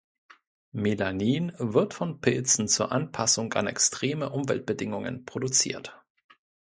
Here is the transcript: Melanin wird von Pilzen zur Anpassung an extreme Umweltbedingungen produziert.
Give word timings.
Melanin 0.71 1.53
wird 1.59 1.93
von 1.93 2.21
Pilzen 2.21 2.67
zur 2.67 2.91
Anpassung 2.91 3.53
an 3.53 3.67
extreme 3.67 4.31
Umweltbedingungen 4.31 5.25
produziert. 5.25 5.95